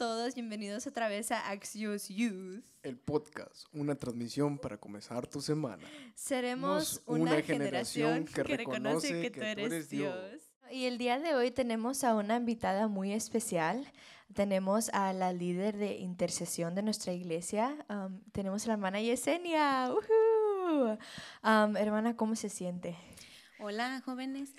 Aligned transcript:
todos, 0.00 0.34
bienvenidos 0.34 0.86
otra 0.86 1.08
vez 1.08 1.30
a 1.30 1.50
Axios 1.50 2.08
Youth. 2.08 2.64
El 2.82 2.96
podcast, 2.96 3.66
una 3.74 3.96
transmisión 3.96 4.56
para 4.56 4.78
comenzar 4.78 5.26
tu 5.26 5.42
semana. 5.42 5.86
Seremos 6.14 7.02
una, 7.04 7.42
generación, 7.42 8.24
que, 8.24 8.42
reconoce 8.42 9.20
que, 9.20 9.30
tú 9.30 9.42
eres 9.42 9.90
Dios. 9.90 10.16
Y 10.70 10.86
el 10.86 10.96
día 10.96 11.18
de 11.18 11.34
hoy 11.34 11.50
tenemos 11.50 12.02
a 12.02 12.14
una 12.14 12.36
invitada 12.36 12.88
muy 12.88 13.12
especial. 13.12 13.92
Tenemos 14.32 14.88
a 14.94 15.12
la 15.12 15.34
líder 15.34 15.76
de 15.76 15.96
intercesión 15.96 16.74
de 16.74 16.80
nuestra 16.80 17.12
iglesia. 17.12 17.84
Um, 17.90 18.22
tenemos 18.32 18.64
a 18.64 18.68
la 18.68 18.72
hermana 18.72 19.02
Yesenia. 19.02 19.92
Um, 21.42 21.76
hermana, 21.76 22.16
¿cómo 22.16 22.36
se 22.36 22.48
siente? 22.48 22.96
Hola, 23.58 24.00
jóvenes 24.06 24.54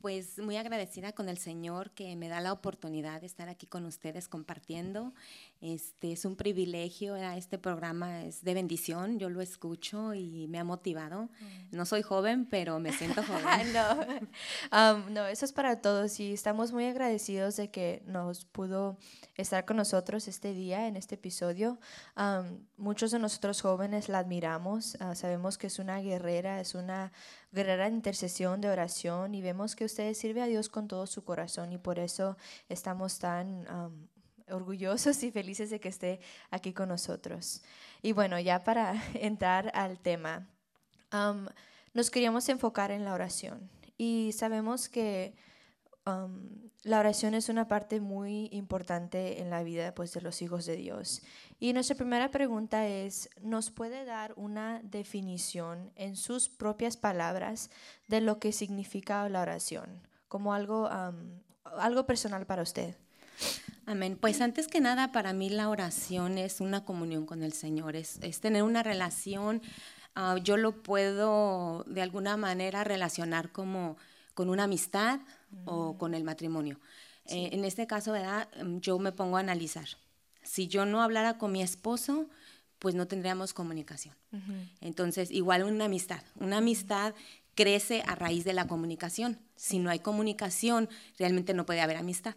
pues 0.00 0.38
muy 0.38 0.56
agradecida 0.56 1.12
con 1.12 1.28
el 1.28 1.38
Señor 1.38 1.90
que 1.90 2.14
me 2.16 2.28
da 2.28 2.40
la 2.40 2.52
oportunidad 2.52 3.20
de 3.20 3.26
estar 3.26 3.48
aquí 3.48 3.66
con 3.66 3.84
ustedes 3.84 4.28
compartiendo. 4.28 5.12
Este 5.60 6.12
es 6.12 6.24
un 6.24 6.36
privilegio, 6.36 7.16
este 7.16 7.58
programa 7.58 8.24
es 8.24 8.44
de 8.44 8.54
bendición, 8.54 9.18
yo 9.18 9.28
lo 9.28 9.40
escucho 9.40 10.14
y 10.14 10.46
me 10.48 10.58
ha 10.58 10.64
motivado. 10.64 11.24
Mm. 11.24 11.76
No 11.76 11.84
soy 11.84 12.02
joven, 12.02 12.46
pero 12.46 12.78
me 12.78 12.92
siento 12.92 13.22
joven. 13.24 13.72
no. 13.72 13.98
Um, 14.70 15.12
no, 15.12 15.26
eso 15.26 15.44
es 15.44 15.52
para 15.52 15.80
todos 15.80 16.20
y 16.20 16.32
estamos 16.32 16.72
muy 16.72 16.84
agradecidos 16.84 17.56
de 17.56 17.70
que 17.70 18.02
nos 18.06 18.44
pudo 18.44 18.98
estar 19.34 19.64
con 19.64 19.76
nosotros 19.76 20.28
este 20.28 20.52
día 20.52 20.86
en 20.86 20.96
este 20.96 21.16
episodio. 21.16 21.78
Um, 22.16 22.66
muchos 22.76 23.10
de 23.10 23.18
nosotros 23.18 23.60
jóvenes 23.60 24.08
la 24.08 24.18
admiramos, 24.18 24.96
ah, 25.00 25.14
sabemos 25.14 25.58
que 25.58 25.66
es 25.66 25.78
una 25.78 26.00
guerrera, 26.00 26.60
es 26.60 26.74
una 26.74 27.12
de 27.50 27.88
intercesión, 27.88 28.60
de 28.60 28.68
oración 28.68 29.34
y 29.34 29.42
vemos 29.42 29.74
que 29.74 29.84
usted 29.84 30.14
sirve 30.14 30.42
a 30.42 30.46
Dios 30.46 30.68
con 30.68 30.86
todo 30.86 31.06
su 31.06 31.24
corazón 31.24 31.72
y 31.72 31.78
por 31.78 31.98
eso 31.98 32.36
estamos 32.68 33.18
tan 33.18 33.66
orgullosos 34.50 35.22
y 35.22 35.30
felices 35.30 35.70
de 35.70 35.80
que 35.80 35.88
esté 35.88 36.20
aquí 36.50 36.72
con 36.72 36.88
nosotros. 36.88 37.62
Y 38.02 38.12
bueno, 38.12 38.38
ya 38.38 38.64
para 38.64 39.02
entrar 39.14 39.70
al 39.74 39.98
tema, 39.98 40.46
nos 41.94 42.10
queríamos 42.10 42.48
enfocar 42.48 42.90
en 42.90 43.04
la 43.04 43.14
oración 43.14 43.70
y 43.96 44.32
sabemos 44.32 44.88
que 44.88 45.34
la 46.84 47.00
oración 47.00 47.34
es 47.34 47.48
una 47.48 47.68
parte 47.68 48.00
muy 48.00 48.48
importante 48.52 49.40
en 49.42 49.50
la 49.50 49.62
vida 49.62 49.94
pues, 49.94 50.12
de 50.12 50.20
los 50.20 50.40
hijos 50.42 50.64
de 50.64 50.76
Dios. 50.76 51.22
Y 51.60 51.72
nuestra 51.72 51.96
primera 51.96 52.30
pregunta 52.30 52.86
es, 52.86 53.28
¿nos 53.42 53.70
puede 53.70 54.04
dar 54.04 54.32
una 54.36 54.80
definición 54.84 55.90
en 55.96 56.16
sus 56.16 56.48
propias 56.48 56.96
palabras 56.96 57.70
de 58.06 58.20
lo 58.20 58.38
que 58.38 58.52
significa 58.52 59.28
la 59.28 59.42
oración? 59.42 60.06
Como 60.28 60.54
algo, 60.54 60.88
algo 61.64 62.06
personal 62.06 62.46
para 62.46 62.62
usted. 62.62 62.96
Amén. 63.86 64.18
Pues 64.20 64.40
antes 64.40 64.68
que 64.68 64.80
nada, 64.80 65.12
para 65.12 65.32
mí 65.32 65.48
la 65.48 65.68
oración 65.68 66.38
es 66.38 66.60
una 66.60 66.84
comunión 66.84 67.26
con 67.26 67.42
el 67.42 67.52
Señor, 67.52 67.96
es, 67.96 68.20
tener 68.40 68.62
una 68.62 68.82
relación. 68.82 69.62
Ah, 70.14 70.36
yo 70.42 70.56
lo 70.56 70.82
puedo 70.82 71.84
de 71.84 72.02
alguna 72.02 72.36
manera 72.36 72.84
relacionar 72.84 73.50
como 73.50 73.96
con 74.34 74.50
una 74.50 74.64
amistad 74.64 75.20
o 75.64 75.92
mm. 75.92 75.98
con 75.98 76.14
el 76.14 76.24
matrimonio. 76.24 76.80
Eh, 77.26 77.50
en 77.52 77.64
este 77.64 77.86
caso, 77.86 78.12
¿verdad? 78.12 78.48
Yo 78.80 78.98
me 78.98 79.12
pongo 79.12 79.36
a 79.36 79.40
analizar. 79.40 79.88
Si 80.42 80.66
yo 80.66 80.86
no 80.86 81.02
hablara 81.02 81.38
con 81.38 81.52
mi 81.52 81.62
esposo, 81.62 82.28
pues 82.78 82.94
no 82.94 83.06
tendríamos 83.06 83.52
comunicación. 83.52 84.14
Entonces, 84.80 85.30
igual 85.30 85.64
una 85.64 85.86
amistad. 85.86 86.22
Una 86.36 86.58
amistad 86.58 87.14
crece 87.54 88.02
a 88.06 88.14
raíz 88.14 88.44
de 88.44 88.52
la 88.52 88.66
comunicación. 88.66 89.38
Si 89.56 89.78
no 89.78 89.90
hay 89.90 89.98
comunicación, 89.98 90.88
realmente 91.18 91.54
no 91.54 91.66
puede 91.66 91.80
haber 91.80 91.96
amistad. 91.96 92.36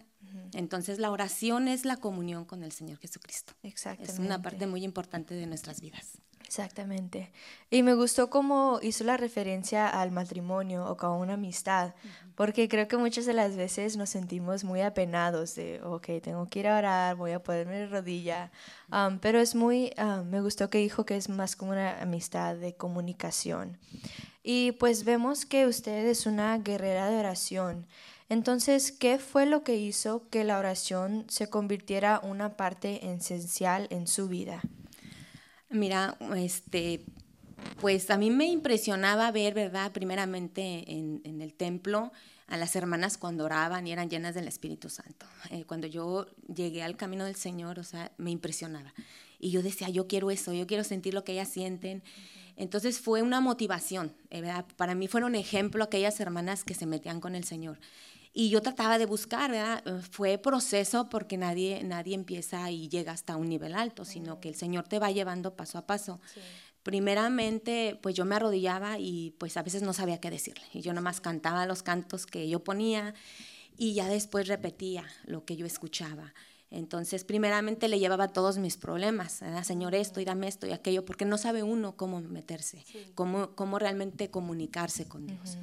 Entonces 0.53 1.00
la 1.00 1.12
oración 1.12 1.68
es 1.68 1.86
la 1.86 1.98
comunión 1.98 2.46
con 2.46 2.64
el 2.64 2.72
Señor 2.72 2.98
Jesucristo. 3.00 3.53
Exactamente. 3.64 4.14
Es 4.14 4.20
una 4.20 4.42
parte 4.42 4.66
muy 4.68 4.84
importante 4.84 5.36
de 5.36 5.46
nuestras 5.46 5.81
vidas. 5.81 6.18
Exactamente. 6.52 7.32
Y 7.70 7.82
me 7.82 7.94
gustó 7.94 8.30
cómo 8.30 8.80
hizo 8.82 9.06
la 9.06 9.16
referencia 9.16 9.88
al 9.88 10.12
matrimonio 10.12 10.86
o 10.86 10.98
con 10.98 11.12
una 11.12 11.36
amistad, 11.36 11.94
porque 12.36 12.68
creo 12.68 12.90
que 12.90 12.98
muchas 12.98 13.25
de 13.25 13.31
las 13.31 13.56
veces 13.56 13.96
nos 13.96 14.09
sentimos 14.09 14.66
muy 14.66 14.81
apenados 14.81 15.56
de, 15.56 15.80
ok, 15.81 16.08
tengo 16.22 16.50
que 16.50 16.59
ir 16.59 16.68
a 16.68 16.78
orar, 16.78 17.16
voy 17.16 17.31
a 17.31 17.42
ponerme 17.42 17.78
de 17.78 17.88
rodilla, 17.88 18.52
um, 18.92 19.18
pero 19.20 19.40
es 19.40 19.56
muy, 19.56 19.94
um, 19.98 20.25
me 20.25 20.42
gustó 20.42 20.70
que 20.70 20.80
dijo 20.80 21.06
que 21.06 21.16
es 21.16 21.30
más 21.30 21.56
como 21.56 21.72
una 21.72 22.02
amistad 22.02 22.58
de 22.58 22.75
comunicación. 22.75 23.78
Y 24.44 24.74
pues 24.74 25.06
vemos 25.06 25.46
que 25.46 25.68
usted 25.68 26.06
es 26.06 26.25
una 26.25 26.58
guerrera 26.58 27.09
de 27.09 27.18
oración. 27.18 27.88
Entonces, 28.28 28.92
¿qué 28.92 29.20
fue 29.20 29.46
lo 29.46 29.64
que 29.64 29.78
hizo 29.78 30.28
que 30.30 30.44
la 30.44 30.59
oración 30.59 31.24
se 31.30 31.48
convirtiera 31.48 32.20
una 32.22 32.58
parte 32.58 33.09
esencial 33.09 33.88
en 33.90 34.06
su 34.06 34.28
vida? 34.28 34.62
Mira, 35.72 36.18
este, 36.36 37.06
pues 37.80 38.09
a 38.09 38.18
mí 38.18 38.30
me 38.30 38.46
impresionaba 38.46 39.32
ver, 39.32 39.54
¿verdad? 39.54 39.92
Primeramente 39.92 40.84
en, 40.88 41.42
el 41.42 41.54
templo 41.54 42.12
a 42.48 42.58
las 42.58 42.76
hermanas 42.76 43.18
cuando 43.18 43.46
oraban 43.46 43.88
y 43.88 43.92
eran 43.94 44.10
llenas 44.10 44.36
del 44.36 44.48
Espíritu 44.48 44.90
Santo. 44.90 45.26
Eh, 45.50 45.64
cuando 45.66 45.88
yo 45.88 46.28
llegué 46.54 46.84
al 46.84 46.98
camino 46.98 47.24
del 47.24 47.36
Señor, 47.36 47.80
o 47.80 47.84
sea, 47.84 48.12
me 48.18 48.31
impresionaba. 48.31 48.94
Y 49.40 49.52
yo 49.52 49.64
decía, 49.64 49.90
yo 49.90 50.08
quiero 50.08 50.30
eso, 50.30 50.54
yo 50.54 50.68
quiero 50.68 50.84
sentir 50.84 51.14
lo 51.14 51.24
que 51.24 51.31
ellas 51.31 51.48
sienten. 51.48 52.04
Entonces 52.58 53.00
fue 53.00 53.22
una 53.22 53.40
motivación, 53.40 54.14
eh, 54.30 54.42
¿verdad? 54.42 54.66
Para 54.76 54.94
mí 54.94 55.08
fueron 55.08 55.36
ejemplo 55.36 55.84
aquellas 55.86 56.20
hermanas 56.20 56.66
que 56.66 56.74
se 56.74 56.86
metían 56.86 57.22
con 57.22 57.36
el 57.36 57.46
Señor. 57.46 57.80
Y 58.34 58.50
yo 58.50 58.62
trataba 58.62 58.97
de 58.97 59.06
buscar, 59.06 59.52
¿verdad? 59.52 59.84
Eh, 59.86 60.02
fue 60.09 60.38
proceso 60.38 61.09
porque 61.09 61.38
nadie, 61.38 61.84
nadie 61.84 62.16
empieza 62.16 62.72
y 62.72 62.88
llega 62.88 63.12
hasta 63.12 63.36
un 63.36 63.50
nivel 63.50 63.75
alto, 63.75 64.06
sino 64.06 64.40
que 64.40 64.50
el 64.50 64.56
Señor 64.56 64.88
te 64.88 65.00
va 65.00 65.12
llevando 65.12 65.56
paso 65.56 65.78
a 65.78 65.86
paso. 65.86 66.22
Primeramente, 66.84 68.00
pues 68.02 68.16
yo 68.16 68.25
me 68.25 68.36
arrodillaba 68.36 68.97
y 69.00 69.36
pues 69.38 69.58
a 69.58 69.64
veces 69.64 69.84
no 69.84 69.94
sabía 69.94 70.19
qué 70.19 70.30
decirle. 70.30 70.64
Y 70.74 70.81
yo 70.81 70.94
nomás 70.94 71.19
cantaba 71.19 71.66
los 71.66 71.84
cantos 71.84 72.25
que 72.25 72.47
yo 72.47 72.64
ponía 72.64 73.14
y 73.78 73.94
ya 73.94 74.08
después 74.08 74.48
repetía 74.48 75.06
lo 75.25 75.44
que 75.46 75.58
yo 75.58 75.66
escuchaba. 75.66 76.34
Entonces, 76.72 77.25
primeramente 77.25 77.90
le 77.90 78.00
llevaba 78.00 78.30
todos 78.30 78.58
mis 78.58 78.78
problemas, 78.78 79.42
Señor, 79.63 79.94
esto 79.94 80.22
y 80.22 80.25
dame 80.25 80.48
esto 80.48 80.68
y 80.68 80.72
aquello, 80.72 81.03
porque 81.03 81.25
no 81.25 81.38
sabe 81.38 81.63
uno 81.63 81.98
cómo 81.98 82.22
meterse, 82.22 82.86
cómo, 83.13 83.56
cómo 83.56 83.78
realmente 83.78 84.31
comunicarse 84.31 85.06
con 85.06 85.28
Dios. 85.28 85.58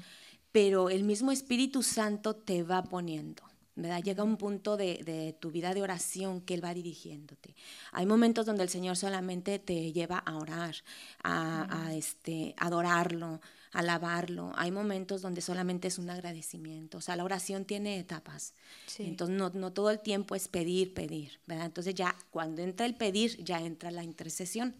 Pero 0.53 0.91
el 0.91 1.05
mismo 1.05 1.31
Espíritu 1.31 1.83
Santo 1.83 2.35
te 2.35 2.63
va 2.63 2.83
poniendo. 2.83 3.43
¿verdad? 3.79 4.03
Llega 4.03 4.25
un 4.25 4.37
punto 4.37 4.77
de, 4.77 5.37
tu 5.39 5.51
vida 5.53 5.73
de 5.73 5.83
oración 5.83 6.41
que 6.41 6.55
Él 6.55 6.65
va 6.65 6.75
dirigiéndote. 6.75 7.55
Hay 7.93 8.07
momentos 8.07 8.45
donde 8.45 8.65
el 8.65 8.69
Señor 8.69 8.97
solamente 8.97 9.61
te 9.61 9.93
lleva 9.93 10.19
a 10.19 10.37
orar, 10.37 10.75
a, 11.23 11.87
a 11.87 11.95
este, 11.95 12.55
adorarlo, 12.57 13.41
alabarlo. 13.73 14.53
Hay 14.57 14.73
momentos 14.73 15.23
donde 15.23 15.41
solamente 15.41 15.89
es 15.89 15.99
un 15.99 16.11
agradecimiento. 16.11 16.99
O 16.99 17.01
sea, 17.01 17.15
la 17.15 17.25
oración 17.25 17.65
tiene 17.65 18.01
etapas. 18.01 18.55
Entonces, 18.99 19.37
no, 19.37 19.51
no, 19.51 19.73
todo 19.73 19.91
el 19.91 20.01
tiempo 20.01 20.35
es 20.35 20.49
pedir, 20.49 20.93
pedir, 20.93 21.41
¿verdad? 21.47 21.67
Entonces, 21.67 21.95
ya 21.95 22.17
cuando 22.31 22.63
entra 22.63 22.85
el 22.85 22.97
pedir, 22.97 23.43
ya 23.45 23.61
entra 23.61 23.93
la 23.93 24.03
intercesión. 24.03 24.75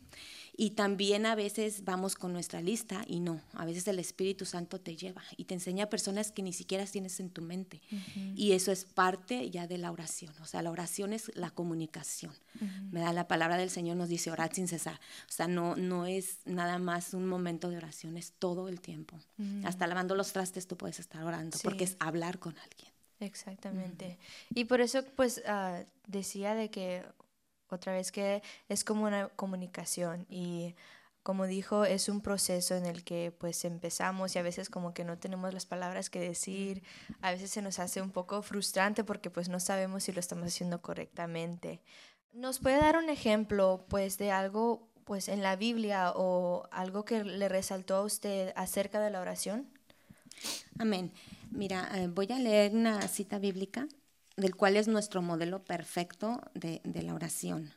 Y 0.60 0.70
también 0.70 1.24
a 1.24 1.36
veces 1.36 1.84
vamos 1.84 2.16
con 2.16 2.32
nuestra 2.32 2.60
lista 2.60 3.04
y 3.06 3.20
no, 3.20 3.41
a 3.52 3.64
veces 3.64 3.86
el 3.86 4.00
Espíritu 4.00 4.44
Santo 4.44 4.80
te 4.80 4.96
lleva 4.96 5.22
y 5.36 5.44
te 5.44 5.54
enseña 5.54 5.88
personas 5.88 6.32
que 6.32 6.42
ni 6.42 6.52
siquiera 6.52 6.84
tienes 6.84 7.20
en 7.20 7.30
tu 7.30 7.42
mente. 7.42 7.80
Y 8.34 8.50
eso 8.50 8.72
es 8.72 8.84
parte 8.84 9.50
ya 9.50 9.69
de 9.69 9.78
la 9.78 9.92
oración. 9.92 10.34
O 10.42 10.46
sea, 10.46 10.60
la 10.62 10.72
oración 10.72 11.12
es 11.12 11.30
la 11.36 11.52
comunicación. 11.52 12.34
Me 12.91 12.98
da 12.98 13.12
la 13.12 13.28
palabra 13.28 13.56
del 13.56 13.70
Señor, 13.70 13.96
nos 13.96 14.08
dice 14.08 14.32
orar 14.32 14.52
sin 14.52 14.66
cesar. 14.66 14.98
O 15.28 15.32
sea, 15.32 15.46
no, 15.46 15.76
no 15.76 16.06
es 16.06 16.38
nada 16.44 16.80
más 16.80 17.14
un 17.14 17.28
momento 17.28 17.70
de 17.70 17.76
oración, 17.76 18.16
es 18.16 18.32
todo 18.32 18.69
el 18.69 18.80
tiempo. 18.80 19.16
Hasta 19.62 19.86
lavando 19.86 20.16
los 20.16 20.32
trastes 20.32 20.66
tú 20.66 20.76
puedes 20.76 20.98
estar 20.98 21.22
orando 21.22 21.56
porque 21.62 21.84
es 21.84 21.96
hablar 22.00 22.40
con 22.40 22.58
alguien. 22.58 22.90
Exactamente. 23.20 24.19
Y 24.52 24.64
por 24.64 24.80
eso, 24.80 25.04
pues, 25.14 25.40
ah, 25.46 25.84
decía 26.08 26.56
de 26.56 26.69
que 26.69 27.04
otra 27.70 27.93
vez 27.93 28.12
que 28.12 28.43
es 28.69 28.85
como 28.85 29.05
una 29.05 29.29
comunicación 29.29 30.26
y 30.29 30.75
como 31.23 31.47
dijo, 31.47 31.85
es 31.85 32.09
un 32.09 32.23
proceso 32.23 32.75
en 32.75 32.87
el 32.87 33.05
que 33.05 33.35
pues 33.37 33.67
empezamos 33.67 34.35
y 34.35 34.38
a 34.38 34.43
veces 34.43 34.70
como 34.70 34.94
que 34.94 35.05
no 35.05 35.19
tenemos 35.19 35.53
las 35.53 35.67
palabras 35.67 36.09
que 36.09 36.20
decir, 36.20 36.82
a 37.20 37.32
veces 37.32 37.50
se 37.50 37.61
nos 37.61 37.79
hace 37.79 38.00
un 38.00 38.12
poco 38.12 38.41
frustrante 38.41 39.05
porque 39.05 39.29
pues 39.29 39.50
no 39.50 39.61
sabemos 39.61 40.05
si 40.05 40.12
lo 40.12 40.20
estamos 40.20 40.47
haciendo 40.47 40.81
correctamente. 40.81 41.82
¿Nos 42.32 42.61
puede 42.61 42.79
dar 42.79 42.97
un 42.97 43.11
ejemplo 43.11 43.85
pues 43.88 44.17
de 44.17 44.31
algo 44.31 44.88
pues 45.05 45.29
en 45.29 45.43
la 45.43 45.56
Biblia 45.56 46.12
o 46.14 46.67
algo 46.71 47.05
que 47.05 47.23
le 47.25 47.49
resaltó 47.50 47.97
a 47.97 48.03
usted 48.05 48.55
acerca 48.56 48.99
de 48.99 49.11
la 49.11 49.21
oración? 49.21 49.69
Amén. 50.79 51.12
Mira, 51.50 51.91
eh, 51.94 52.09
voy 52.09 52.32
a 52.32 52.38
leer 52.38 52.75
una 52.75 53.06
cita 53.09 53.38
bíblica 53.38 53.87
del 54.38 54.55
cual 54.55 54.76
es 54.76 54.87
nuestro 54.87 55.20
modelo 55.20 55.64
perfecto 55.64 56.40
de, 56.55 56.81
la 57.02 57.14
oración. 57.14 57.73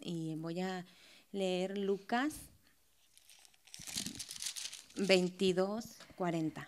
Y 0.00 0.34
voy 0.34 0.60
a 0.60 0.84
leer 1.30 1.78
Lucas 1.78 2.34
22, 4.96 5.84
40. 6.16 6.66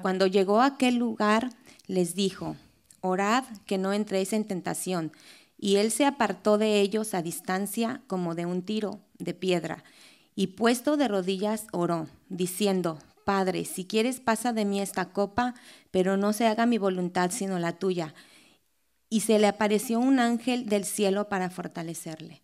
Cuando 0.00 0.26
llegó 0.26 0.62
a 0.62 0.66
aquel 0.66 0.96
lugar, 0.96 1.50
les 1.86 2.14
dijo, 2.14 2.56
orad 3.00 3.44
que 3.66 3.76
no 3.76 3.92
entréis 3.92 4.32
en 4.32 4.44
tentación. 4.44 5.12
Y 5.58 5.76
él 5.76 5.90
se 5.90 6.06
apartó 6.06 6.56
de 6.56 6.80
ellos 6.80 7.12
a 7.12 7.22
distancia 7.22 8.02
como 8.06 8.34
de 8.34 8.46
un 8.46 8.62
tiro 8.62 9.00
de 9.18 9.34
piedra, 9.34 9.84
y 10.34 10.48
puesto 10.48 10.96
de 10.96 11.06
rodillas 11.06 11.66
oró, 11.70 12.08
diciendo, 12.28 12.98
Padre, 13.24 13.64
si 13.64 13.84
quieres 13.84 14.20
pasa 14.20 14.52
de 14.52 14.64
mí 14.64 14.80
esta 14.80 15.10
copa, 15.10 15.54
pero 15.90 16.16
no 16.16 16.32
se 16.32 16.46
haga 16.46 16.66
mi 16.66 16.78
voluntad 16.78 17.30
sino 17.30 17.58
la 17.58 17.78
tuya. 17.78 18.14
Y 19.14 19.20
se 19.20 19.38
le 19.38 19.46
apareció 19.46 20.00
un 20.00 20.18
ángel 20.18 20.66
del 20.66 20.84
cielo 20.84 21.28
para 21.28 21.48
fortalecerle. 21.48 22.42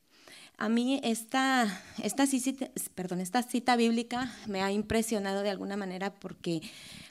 A 0.56 0.68
mí 0.68 1.00
esta, 1.02 1.82
esta, 2.00 2.26
cita, 2.26 2.70
perdón, 2.94 3.18
esta 3.20 3.42
cita 3.42 3.74
bíblica 3.74 4.32
me 4.46 4.62
ha 4.62 4.70
impresionado 4.70 5.42
de 5.42 5.50
alguna 5.50 5.76
manera 5.76 6.14
porque 6.14 6.60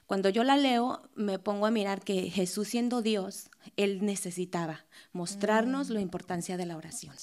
cuando 0.06 0.30
yo 0.30 0.46
la 0.46 0.56
leo 0.56 1.02
me 1.16 1.40
pongo 1.40 1.66
a 1.66 1.72
mirar 1.72 2.02
que 2.02 2.30
Jesús 2.30 2.70
siendo 2.70 3.02
Dios, 3.02 3.50
Él 3.76 4.06
necesitaba 4.06 4.86
mostrarnos 5.12 5.90
mm. 5.90 5.94
la 5.94 6.00
importancia 6.00 6.56
de 6.56 6.66
la 6.66 6.78
oración. 6.78 7.14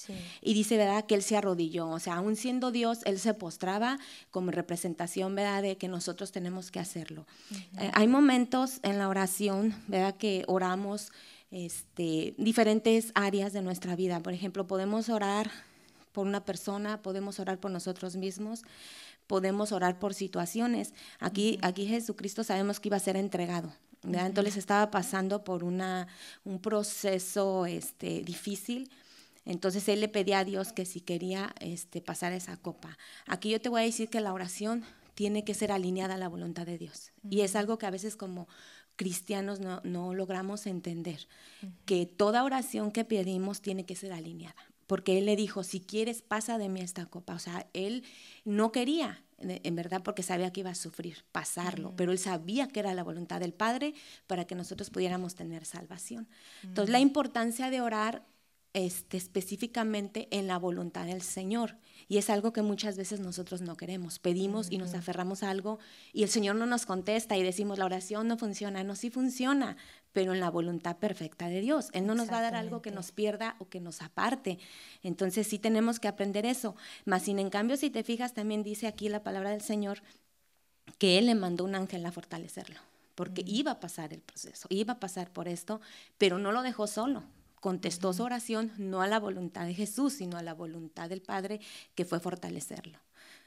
Y 0.42 0.52
dice, 0.52 0.76
¿verdad? 0.76 1.06
Que 1.06 1.14
Él 1.14 1.22
se 1.22 1.38
arrodilló, 1.38 1.88
o 1.88 1.98
sea, 2.00 2.16
aún 2.16 2.36
siendo 2.36 2.70
Dios, 2.70 3.00
Él 3.06 3.18
se 3.18 3.32
postraba 3.32 3.98
como 4.30 4.50
representación, 4.50 5.34
¿verdad? 5.34 5.62
De 5.62 5.78
que 5.78 5.88
nosotros 5.88 6.32
tenemos 6.32 6.70
que 6.70 6.80
hacerlo. 6.80 7.26
Eh, 7.80 7.90
hay 7.94 8.08
momentos 8.08 8.80
en 8.82 8.98
la 8.98 9.08
oración, 9.08 9.74
¿verdad? 9.88 10.16
Que 10.16 10.44
oramos 10.46 11.12
este, 11.50 12.34
diferentes 12.38 13.12
áreas 13.14 13.52
de 13.52 13.62
nuestra 13.62 13.96
vida. 13.96 14.20
Por 14.22 14.32
ejemplo, 14.32 14.66
podemos 14.66 15.08
orar 15.08 15.50
por 16.12 16.26
una 16.26 16.44
persona, 16.44 17.02
podemos 17.02 17.38
orar 17.40 17.58
por 17.58 17.70
nosotros 17.70 18.16
mismos, 18.16 18.62
podemos 19.26 19.72
orar 19.72 19.98
por 19.98 20.14
situaciones. 20.14 20.94
Aquí, 21.18 21.58
aquí 21.62 21.86
Jesucristo 21.86 22.44
sabemos 22.44 22.80
que 22.80 22.88
iba 22.88 22.96
a 22.96 23.00
ser 23.00 23.16
entregado. 23.16 23.72
Entonces 24.02 24.56
estaba 24.56 24.90
pasando 24.90 25.42
por 25.42 25.64
una, 25.64 26.06
un 26.44 26.60
proceso 26.60 27.66
este, 27.66 28.22
difícil. 28.22 28.90
Entonces 29.44 29.88
él 29.88 30.00
le 30.00 30.08
pedía 30.08 30.40
a 30.40 30.44
Dios 30.44 30.72
que 30.72 30.84
si 30.84 31.00
quería 31.00 31.54
este, 31.60 32.00
pasar 32.00 32.32
esa 32.32 32.56
copa. 32.56 32.98
Aquí 33.26 33.50
yo 33.50 33.60
te 33.60 33.68
voy 33.68 33.82
a 33.82 33.84
decir 33.84 34.08
que 34.08 34.20
la 34.20 34.32
oración 34.32 34.84
tiene 35.14 35.44
que 35.44 35.54
ser 35.54 35.72
alineada 35.72 36.14
a 36.14 36.18
la 36.18 36.28
voluntad 36.28 36.66
de 36.66 36.78
Dios. 36.78 37.12
Y 37.28 37.40
es 37.40 37.56
algo 37.56 37.78
que 37.78 37.86
a 37.86 37.90
veces 37.90 38.16
como 38.16 38.48
cristianos 38.96 39.60
no, 39.60 39.80
no 39.84 40.14
logramos 40.14 40.66
entender, 40.66 41.28
que 41.84 42.06
toda 42.06 42.44
oración 42.44 42.90
que 42.90 43.04
pedimos 43.04 43.60
tiene 43.60 43.84
que 43.86 43.96
ser 43.96 44.12
alineada 44.12 44.56
porque 44.86 45.18
él 45.18 45.26
le 45.26 45.36
dijo, 45.36 45.62
si 45.62 45.80
quieres, 45.80 46.22
pasa 46.22 46.58
de 46.58 46.68
mí 46.68 46.80
esta 46.80 47.06
copa. 47.06 47.34
O 47.34 47.38
sea, 47.38 47.66
él 47.72 48.04
no 48.44 48.72
quería, 48.72 49.22
en 49.38 49.74
verdad, 49.74 50.02
porque 50.02 50.22
sabía 50.22 50.52
que 50.52 50.60
iba 50.60 50.70
a 50.70 50.74
sufrir, 50.76 51.24
pasarlo, 51.32 51.92
pero 51.96 52.12
él 52.12 52.18
sabía 52.18 52.68
que 52.68 52.80
era 52.80 52.94
la 52.94 53.02
voluntad 53.02 53.40
del 53.40 53.52
Padre 53.52 53.94
para 54.26 54.46
que 54.46 54.54
nosotros 54.54 54.90
pudiéramos 54.90 55.34
tener 55.34 55.64
salvación. 55.64 56.28
Entonces, 56.62 56.92
la 56.92 57.00
importancia 57.00 57.70
de 57.70 57.80
orar 57.80 58.24
este, 58.76 59.16
específicamente 59.16 60.28
en 60.30 60.46
la 60.46 60.58
voluntad 60.58 61.06
del 61.06 61.22
Señor. 61.22 61.76
Y 62.08 62.18
es 62.18 62.28
algo 62.28 62.52
que 62.52 62.60
muchas 62.60 62.98
veces 62.98 63.20
nosotros 63.20 63.62
no 63.62 63.74
queremos. 63.74 64.18
Pedimos 64.18 64.70
y 64.70 64.76
nos 64.76 64.92
aferramos 64.92 65.42
a 65.42 65.48
algo 65.48 65.78
y 66.12 66.24
el 66.24 66.28
Señor 66.28 66.56
no 66.56 66.66
nos 66.66 66.84
contesta 66.84 67.38
y 67.38 67.42
decimos, 67.42 67.78
la 67.78 67.86
oración 67.86 68.28
no 68.28 68.36
funciona. 68.36 68.84
No, 68.84 68.94
sí 68.94 69.08
funciona, 69.08 69.78
pero 70.12 70.34
en 70.34 70.40
la 70.40 70.50
voluntad 70.50 70.98
perfecta 70.98 71.48
de 71.48 71.62
Dios. 71.62 71.88
Él 71.94 72.04
no 72.04 72.14
nos 72.14 72.30
va 72.30 72.36
a 72.36 72.42
dar 72.42 72.54
algo 72.54 72.82
que 72.82 72.90
nos 72.90 73.12
pierda 73.12 73.56
o 73.60 73.68
que 73.70 73.80
nos 73.80 74.02
aparte. 74.02 74.58
Entonces 75.02 75.46
sí 75.46 75.58
tenemos 75.58 75.98
que 75.98 76.08
aprender 76.08 76.44
eso. 76.44 76.76
Más 77.06 77.22
sin 77.22 77.38
en 77.38 77.48
cambio, 77.48 77.78
si 77.78 77.88
te 77.88 78.04
fijas, 78.04 78.34
también 78.34 78.62
dice 78.62 78.86
aquí 78.86 79.08
la 79.08 79.22
palabra 79.22 79.52
del 79.52 79.62
Señor 79.62 80.02
que 80.98 81.16
Él 81.16 81.26
le 81.26 81.34
mandó 81.34 81.64
un 81.64 81.76
ángel 81.76 82.04
a 82.04 82.12
fortalecerlo, 82.12 82.78
porque 83.14 83.42
iba 83.46 83.70
a 83.70 83.80
pasar 83.80 84.12
el 84.12 84.20
proceso, 84.20 84.66
iba 84.68 84.92
a 84.92 85.00
pasar 85.00 85.30
por 85.30 85.48
esto, 85.48 85.80
pero 86.18 86.38
no 86.38 86.52
lo 86.52 86.60
dejó 86.60 86.86
solo. 86.86 87.24
Contestó 87.66 88.12
su 88.12 88.22
oración 88.22 88.70
no 88.78 89.02
a 89.02 89.08
la 89.08 89.18
voluntad 89.18 89.66
de 89.66 89.74
Jesús, 89.74 90.12
sino 90.12 90.36
a 90.36 90.42
la 90.44 90.54
voluntad 90.54 91.08
del 91.08 91.20
Padre, 91.20 91.58
que 91.96 92.04
fue 92.04 92.20
fortalecerlo. 92.20 93.00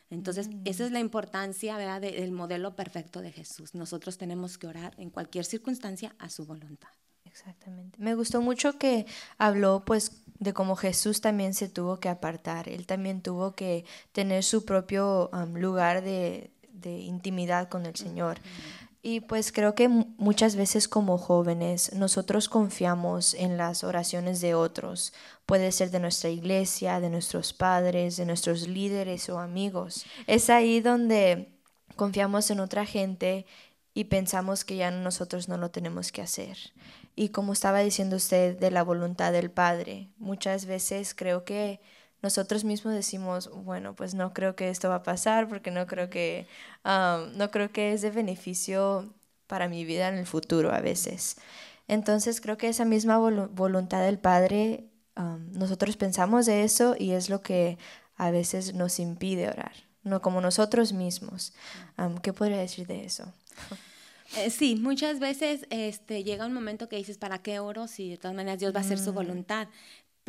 Entonces, 0.09 0.49
esa 0.65 0.85
es 0.85 0.91
la 0.91 0.99
importancia 0.99 1.77
¿verdad? 1.77 2.01
del 2.01 2.33
modelo 2.33 2.75
perfecto 2.75 3.21
de 3.21 3.31
Jesús. 3.31 3.75
Nosotros 3.75 4.17
tenemos 4.17 4.57
que 4.57 4.67
orar 4.67 4.93
en 4.97 5.09
cualquier 5.09 5.45
circunstancia 5.45 6.13
a 6.19 6.29
su 6.29 6.45
voluntad. 6.45 6.89
Exactamente. 7.23 7.97
Me 7.97 8.13
gustó 8.13 8.41
mucho 8.41 8.77
que 8.77 9.05
habló 9.37 9.85
pues 9.85 10.21
de 10.37 10.51
cómo 10.51 10.75
Jesús 10.75 11.21
también 11.21 11.53
se 11.53 11.69
tuvo 11.69 12.01
que 12.01 12.09
apartar. 12.09 12.67
Él 12.67 12.85
también 12.85 13.21
tuvo 13.21 13.55
que 13.55 13.85
tener 14.11 14.43
su 14.43 14.65
propio 14.65 15.31
lugar 15.53 16.03
de, 16.03 16.51
intimidad 16.83 17.69
con 17.69 17.85
el 17.85 17.95
Señor. 17.95 18.39
Y 19.01 19.21
pues 19.21 19.53
creo 19.53 19.75
que 19.75 19.87
muchas 19.87 20.57
veces 20.57 20.89
como 20.89 21.17
jóvenes 21.17 21.93
nosotros 21.93 22.49
confiamos 22.49 23.33
en 23.33 23.55
las 23.55 23.85
oraciones 23.85 24.41
de 24.41 24.55
otros. 24.55 25.13
Puede 25.45 25.71
ser 25.71 25.89
de 25.89 26.01
nuestra 26.01 26.29
iglesia, 26.29 26.99
de 26.99 27.09
nuestros 27.09 27.53
padres, 27.53 28.17
de 28.17 28.25
nuestros 28.25 28.67
líderes 28.67 29.29
o 29.29 29.39
amigos. 29.39 30.05
Es 30.27 30.49
ahí 30.49 30.81
donde 30.81 31.53
confiamos 31.95 32.51
en 32.51 32.59
otra 32.59 32.85
gente 32.85 33.45
y 33.93 34.05
pensamos 34.05 34.65
que 34.65 34.75
ya 34.75 34.91
nosotros 34.91 35.47
no 35.47 35.57
lo 35.57 35.71
tenemos 35.71 36.11
que 36.11 36.21
hacer. 36.21 36.57
Y 37.15 37.29
como 37.29 37.53
estaba 37.53 37.79
diciendo 37.79 38.17
usted 38.17 38.57
de 38.57 38.71
la 38.71 38.83
voluntad 38.83 39.31
del 39.31 39.49
Padre, 39.49 40.09
muchas 40.17 40.65
veces 40.65 41.13
creo 41.15 41.45
que 41.45 41.79
nosotros 42.21 42.63
mismos 42.63 42.93
decimos, 42.93 43.49
bueno, 43.63 43.95
pues 43.95 44.13
no 44.13 44.33
creo 44.33 44.55
que 44.55 44.69
esto 44.69 44.89
va 44.89 44.95
a 44.95 45.03
pasar 45.03 45.47
porque 45.47 45.71
no 45.71 45.87
creo 45.87 46.09
que, 46.09 46.47
no 46.83 47.51
creo 47.51 47.71
que 47.71 47.93
es 47.93 48.01
de 48.01 48.11
beneficio 48.11 49.13
para 49.47 49.67
mi 49.69 49.85
vida 49.85 50.09
en 50.09 50.15
el 50.15 50.25
futuro 50.25 50.71
a 50.73 50.81
veces. 50.81 51.37
Entonces 51.87 52.41
creo 52.41 52.57
que 52.57 52.67
esa 52.67 52.85
misma 52.85 53.17
voluntad 53.17 54.03
del 54.03 54.19
Padre, 54.19 54.89
nosotros 55.51 55.97
pensamos 55.97 56.45
de 56.45 56.63
eso 56.63 56.95
y 56.97 57.11
es 57.11 57.29
lo 57.29 57.41
que 57.41 57.77
a 58.15 58.31
veces 58.31 58.73
nos 58.73 58.99
impide 58.99 59.49
orar, 59.49 59.73
no 60.03 60.21
como 60.21 60.41
nosotros 60.41 60.93
mismos. 60.93 61.53
¿Qué 62.21 62.33
podría 62.33 62.57
decir 62.57 62.85
de 62.85 63.05
eso? 63.05 63.33
Eh, 64.37 64.51
sí, 64.51 64.75
muchas 64.75 65.19
veces 65.19 65.65
este, 65.71 66.23
llega 66.23 66.45
un 66.45 66.53
momento 66.53 66.87
que 66.87 66.97
dices, 66.97 67.17
¿para 67.17 67.39
qué 67.39 67.59
oro 67.59 67.87
si 67.87 68.11
de 68.11 68.17
todas 68.17 68.35
maneras 68.35 68.59
Dios 68.59 68.75
va 68.75 68.79
a 68.79 68.81
hacer 68.81 68.99
su 68.99 69.11
mm. 69.11 69.15
voluntad? 69.15 69.67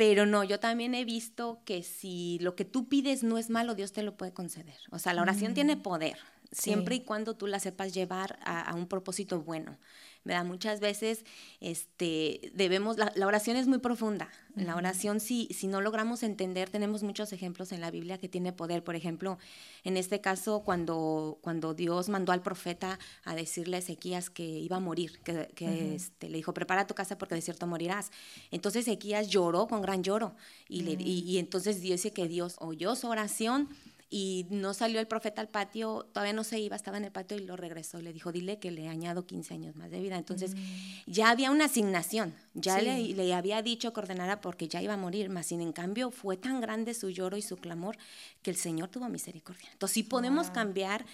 Pero 0.01 0.25
no, 0.25 0.43
yo 0.43 0.59
también 0.59 0.95
he 0.95 1.05
visto 1.05 1.61
que 1.63 1.83
si 1.83 2.39
lo 2.41 2.55
que 2.55 2.65
tú 2.65 2.89
pides 2.89 3.21
no 3.21 3.37
es 3.37 3.51
malo, 3.51 3.75
Dios 3.75 3.91
te 3.91 4.01
lo 4.01 4.17
puede 4.17 4.33
conceder. 4.33 4.79
O 4.89 4.97
sea, 4.97 5.13
la 5.13 5.21
oración 5.21 5.53
tiene 5.53 5.75
mm. 5.75 5.81
poder, 5.83 6.17
siempre 6.51 6.95
y 6.95 7.01
cuando 7.01 7.35
tú 7.35 7.45
la 7.45 7.59
sepas 7.59 7.93
llevar 7.93 8.39
a, 8.43 8.73
un 8.73 8.87
propósito 8.87 9.41
bueno. 9.41 9.77
¿Verdad? 10.23 10.45
Muchas 10.45 10.79
veces 10.79 11.25
este, 11.59 12.51
debemos, 12.53 12.97
la, 12.97 13.11
oración 13.25 13.57
es 13.57 13.67
muy 13.67 13.79
profunda. 13.79 14.29
La 14.55 14.75
oración, 14.75 15.19
si, 15.19 15.47
si 15.47 15.67
no 15.67 15.81
logramos 15.81 16.23
entender, 16.23 16.69
tenemos 16.69 17.03
muchos 17.03 17.31
ejemplos 17.31 17.71
en 17.71 17.81
la 17.81 17.89
Biblia 17.89 18.17
que 18.17 18.27
tiene 18.27 18.51
poder. 18.51 18.83
Por 18.83 18.95
ejemplo, 18.95 19.37
en 19.83 19.97
este 19.97 20.19
caso, 20.21 20.61
cuando, 20.63 21.39
cuando 21.41 21.73
Dios 21.73 22.09
mandó 22.09 22.33
al 22.33 22.41
profeta 22.41 22.99
a 23.23 23.33
decirle 23.33 23.77
a 23.77 23.79
Ezequías 23.79 24.29
que 24.29 24.43
iba 24.43 24.77
a 24.77 24.81
morir, 24.81 25.19
que, 25.23 25.49
que 25.55 25.95
este, 25.95 26.29
le 26.29 26.37
dijo, 26.37 26.53
prepara 26.53 26.85
tu 26.85 26.93
casa 26.93 27.17
porque 27.17 27.35
de 27.35 27.41
cierto 27.41 27.65
morirás. 27.65 28.11
Entonces 28.51 28.87
Ezequías 28.87 29.29
lloró 29.29 29.67
con 29.67 29.81
gran 29.81 30.03
lloro 30.03 30.35
y, 30.67 30.81
le, 30.81 30.91
y, 30.91 31.21
y 31.21 31.37
entonces 31.37 31.81
dice 31.81 32.11
que 32.11 32.27
Dios 32.27 32.57
oyó 32.59 32.95
su 32.95 33.07
oración 33.07 33.69
y 34.13 34.45
no 34.49 34.73
salió 34.73 34.99
el 34.99 35.07
profeta 35.07 35.39
al 35.39 35.47
patio, 35.47 36.05
todavía 36.11 36.33
no 36.33 36.43
se 36.43 36.59
iba, 36.59 36.75
estaba 36.75 36.97
en 36.97 37.05
el 37.05 37.13
patio 37.13 37.37
y 37.37 37.45
lo 37.45 37.55
regresó 37.55 37.97
y 37.97 38.01
le 38.01 38.11
dijo, 38.11 38.33
dile 38.33 38.59
que 38.59 38.69
le 38.69 38.89
añado 38.89 39.25
15 39.25 39.53
años 39.53 39.75
más 39.77 39.89
de 39.89 40.01
vida. 40.01 40.17
Entonces 40.17 40.53
mm. 40.53 40.59
ya 41.07 41.29
había 41.29 41.49
una 41.49 41.65
asignación, 41.65 42.35
ya 42.53 42.81
le, 42.81 42.99
le, 43.13 43.33
había 43.33 43.61
dicho 43.61 43.93
que 43.93 44.01
ordenara 44.01 44.41
porque 44.41 44.67
ya 44.67 44.81
iba 44.81 44.95
a 44.95 44.97
morir, 44.97 45.29
más 45.29 45.45
sin 45.47 45.61
en 45.61 45.71
cambio 45.71 46.11
fue 46.11 46.35
tan 46.35 46.59
grande 46.59 46.93
su 46.93 47.09
lloro 47.09 47.37
y 47.37 47.41
su 47.41 47.55
clamor 47.55 47.97
que 48.41 48.51
el 48.51 48.57
Señor 48.57 48.89
tuvo 48.89 49.07
misericordia. 49.07 49.69
Entonces 49.71 49.93
sí 49.93 50.03
podemos 50.03 50.49
cambiar, 50.49 51.05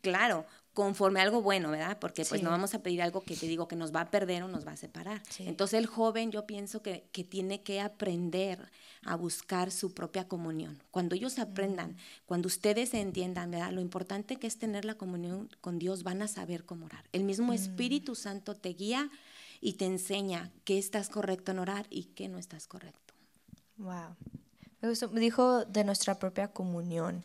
claro, 0.00 0.46
conforme 0.74 1.20
algo 1.20 1.40
bueno, 1.40 1.70
¿verdad? 1.70 1.98
Porque 2.00 2.24
pues 2.24 2.42
no 2.42 2.50
vamos 2.50 2.74
a 2.74 2.80
pedir 2.80 3.00
algo 3.00 3.22
que 3.22 3.36
te 3.36 3.46
digo 3.46 3.68
que 3.68 3.76
nos 3.76 3.94
va 3.94 4.02
a 4.02 4.10
perder 4.10 4.42
o 4.42 4.48
nos 4.48 4.66
va 4.66 4.72
a 4.72 4.76
separar. 4.76 5.22
Entonces 5.38 5.78
el 5.78 5.86
joven 5.86 6.32
yo 6.32 6.46
pienso 6.46 6.82
que, 6.82 7.04
que, 7.12 7.22
tiene 7.22 7.62
que 7.62 7.80
aprender 7.80 8.58
a 9.04 9.14
buscar 9.14 9.70
su 9.70 9.94
propia 9.94 10.26
comunión. 10.26 10.82
Cuando 10.90 11.14
ellos 11.14 11.38
aprendan, 11.38 11.92
mm. 11.92 11.96
cuando 12.26 12.48
ustedes 12.48 12.92
entiendan, 12.92 13.52
¿verdad? 13.52 13.70
Lo 13.70 13.80
importante 13.80 14.36
que 14.36 14.48
es 14.48 14.58
tener 14.58 14.84
la 14.84 14.96
comunión 14.96 15.48
con 15.60 15.78
Dios, 15.78 16.02
van 16.02 16.22
a 16.22 16.28
saber 16.28 16.64
cómo 16.64 16.86
orar. 16.86 17.04
El 17.12 17.22
mismo 17.22 17.52
mm. 17.52 17.54
Espíritu 17.54 18.16
Santo 18.16 18.56
te 18.56 18.70
guía 18.70 19.10
y 19.60 19.74
te 19.74 19.86
enseña 19.86 20.50
qué 20.64 20.78
estás 20.78 21.08
correcto 21.08 21.52
en 21.52 21.60
orar 21.60 21.86
y 21.88 22.04
qué 22.04 22.28
no 22.28 22.38
estás 22.38 22.66
correcto. 22.66 23.14
Wow. 23.76 24.16
Me 24.80 24.88
gustó, 24.88 25.08
dijo 25.08 25.64
de 25.64 25.84
nuestra 25.84 26.18
propia 26.18 26.48
comunión 26.48 27.24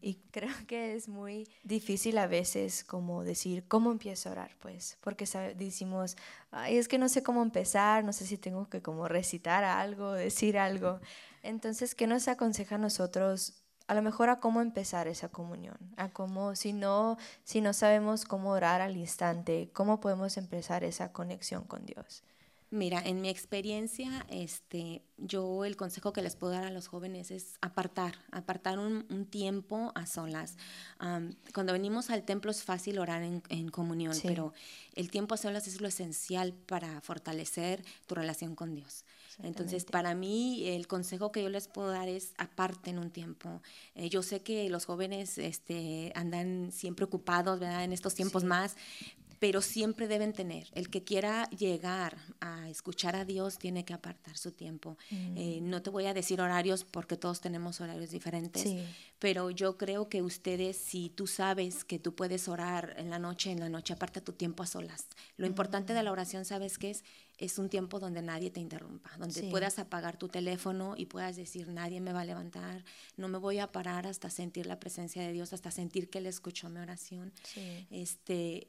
y 0.00 0.14
creo 0.30 0.54
que 0.66 0.94
es 0.94 1.08
muy 1.08 1.48
difícil 1.64 2.18
a 2.18 2.26
veces 2.26 2.84
como 2.84 3.24
decir 3.24 3.64
cómo 3.66 3.90
empiezo 3.90 4.28
a 4.28 4.32
orar, 4.32 4.50
pues, 4.60 4.98
porque 5.00 5.24
decimos, 5.56 6.16
Ay, 6.50 6.78
es 6.78 6.88
que 6.88 6.98
no 6.98 7.08
sé 7.08 7.22
cómo 7.22 7.42
empezar, 7.42 8.04
no 8.04 8.12
sé 8.12 8.26
si 8.26 8.38
tengo 8.38 8.68
que 8.68 8.80
como 8.82 9.06
recitar 9.08 9.64
algo, 9.64 10.12
decir 10.12 10.58
algo. 10.58 11.00
Entonces, 11.42 11.94
¿qué 11.94 12.06
nos 12.06 12.28
aconseja 12.28 12.76
a 12.76 12.78
nosotros? 12.78 13.62
A 13.86 13.94
lo 13.94 14.02
mejor 14.02 14.28
a 14.28 14.40
cómo 14.40 14.60
empezar 14.60 15.08
esa 15.08 15.28
comunión, 15.28 15.78
a 15.96 16.10
cómo, 16.10 16.54
si 16.56 16.72
no, 16.72 17.16
si 17.44 17.60
no 17.60 17.72
sabemos 17.72 18.24
cómo 18.24 18.50
orar 18.50 18.82
al 18.82 18.96
instante, 18.96 19.70
cómo 19.72 20.00
podemos 20.00 20.36
empezar 20.36 20.84
esa 20.84 21.12
conexión 21.12 21.64
con 21.64 21.86
Dios. 21.86 22.22
Mira, 22.70 23.00
en 23.02 23.22
mi 23.22 23.30
experiencia, 23.30 24.26
este, 24.28 25.02
yo 25.16 25.64
el 25.64 25.76
consejo 25.76 26.12
que 26.12 26.20
les 26.20 26.36
puedo 26.36 26.52
dar 26.52 26.64
a 26.64 26.70
los 26.70 26.86
jóvenes 26.86 27.30
es 27.30 27.54
apartar, 27.62 28.16
apartar 28.30 28.78
un, 28.78 29.26
tiempo 29.30 29.90
a 29.94 30.04
solas. 30.06 30.56
cuando 31.54 31.72
venimos 31.72 32.10
al 32.10 32.24
templo 32.24 32.50
es 32.50 32.62
fácil 32.62 32.98
orar 32.98 33.22
en, 33.22 33.68
comunión, 33.70 34.14
pero 34.22 34.52
el 34.94 35.10
tiempo 35.10 35.34
a 35.34 35.38
solas 35.38 35.66
es 35.66 35.80
lo 35.80 35.88
esencial 35.88 36.52
para 36.52 37.00
fortalecer 37.00 37.82
tu 38.06 38.14
relación 38.14 38.54
con 38.54 38.74
Dios. 38.74 39.04
Entonces, 39.42 39.84
para 39.84 40.14
mí, 40.14 40.66
el 40.68 40.86
consejo 40.88 41.32
que 41.32 41.42
yo 41.42 41.48
les 41.48 41.68
puedo 41.68 41.88
dar 41.90 42.08
es 42.08 42.34
aparten 42.38 42.98
un 42.98 43.10
tiempo. 43.10 43.62
Eh, 43.94 44.08
yo 44.08 44.22
sé 44.22 44.42
que 44.42 44.68
los 44.68 44.84
jóvenes 44.84 45.38
este, 45.38 46.12
andan 46.16 46.70
siempre 46.72 47.04
ocupados, 47.04 47.60
¿verdad? 47.60 47.84
En 47.84 47.92
estos 47.92 48.14
tiempos 48.14 48.44
más, 48.44 48.76
pero 49.38 49.62
siempre 49.62 50.08
deben 50.08 50.32
tener. 50.32 50.68
El 50.72 50.90
que 50.90 51.04
quiera 51.04 51.48
llegar 51.50 52.16
a 52.40 52.68
escuchar 52.68 53.16
a 53.16 53.24
Dios 53.24 53.58
tiene 53.58 53.84
que 53.84 53.94
apartar 53.94 54.36
su 54.36 54.52
tiempo. 54.52 54.96
Eh, 55.10 55.60
mm. 55.60 55.68
no 55.70 55.82
te 55.82 55.90
voy 55.90 56.06
a 56.06 56.14
decir 56.14 56.40
horarios 56.40 56.84
porque 56.84 57.16
todos 57.16 57.40
tenemos 57.40 57.80
horarios 57.80 58.10
diferentes, 58.10 58.66
pero 59.18 59.50
yo 59.50 59.76
creo 59.76 60.08
que 60.08 60.22
ustedes, 60.22 60.76
si 60.76 61.10
tú 61.10 61.26
sabes 61.26 61.84
que 61.84 61.98
tú 61.98 62.14
puedes 62.14 62.48
orar 62.48 62.94
en 62.98 63.10
la 63.10 63.18
noche, 63.18 63.50
en 63.50 63.60
la 63.60 63.68
noche 63.68 63.92
aparta 63.92 64.20
tu 64.20 64.32
tiempo 64.32 64.62
a 64.62 64.66
solas. 64.66 65.06
Lo 65.36 65.46
importante 65.46 65.94
de 65.94 66.02
la 66.02 66.10
mm. 66.10 66.12
oración, 66.12 66.44
¿sabes 66.44 66.78
qué 66.78 66.90
es? 66.90 67.04
es 67.38 67.58
un 67.58 67.68
tiempo 67.68 68.00
donde 68.00 68.20
nadie 68.20 68.50
te 68.50 68.60
interrumpa, 68.60 69.10
donde 69.16 69.44
puedas 69.44 69.78
apagar 69.78 70.16
tu 70.16 70.28
teléfono 70.28 70.94
y 70.96 71.06
puedas 71.06 71.36
decir, 71.36 71.68
nadie 71.68 72.00
me 72.00 72.12
va 72.12 72.22
a 72.22 72.24
levantar, 72.24 72.84
no 73.16 73.28
me 73.28 73.38
voy 73.38 73.60
a 73.60 73.70
parar 73.70 74.08
hasta 74.08 74.28
sentir 74.28 74.66
la 74.66 74.80
presencia 74.80 75.22
de 75.22 75.32
Dios, 75.32 75.52
hasta 75.52 75.70
sentir 75.70 76.10
que 76.10 76.18
Él 76.18 76.26
escuchó 76.26 76.68
mi 76.68 76.80
oración. 76.80 77.32
Este, 77.90 78.68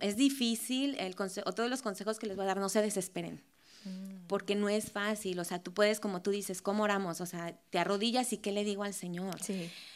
es 0.00 0.16
difícil, 0.16 0.96
el 0.98 1.14
consejo, 1.14 1.52
todos 1.52 1.70
los 1.70 1.82
consejos 1.82 2.18
que 2.18 2.26
les 2.26 2.36
voy 2.36 2.44
a 2.44 2.48
dar, 2.48 2.58
no 2.58 2.68
se 2.68 2.82
desesperen. 2.82 3.42
Mm. 3.84 4.26
Porque 4.26 4.54
no 4.54 4.68
es 4.68 4.92
fácil, 4.92 5.38
o 5.40 5.44
sea, 5.44 5.62
tú 5.62 5.72
puedes, 5.72 6.00
como 6.00 6.22
tú 6.22 6.30
dices, 6.30 6.62
¿cómo 6.62 6.84
oramos? 6.84 7.20
O 7.20 7.26
sea, 7.26 7.58
te 7.70 7.78
arrodillas 7.78 8.32
y 8.32 8.38
¿qué 8.38 8.52
le 8.52 8.64
digo 8.64 8.84
al 8.84 8.94
Señor? 8.94 9.36